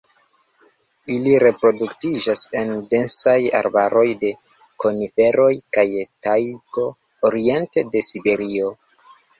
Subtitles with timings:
[1.15, 4.33] Ili reproduktiĝas en densaj arbaroj de
[4.87, 5.89] koniferoj kaj
[6.27, 6.91] tajgo
[7.33, 8.77] oriente de Siberio.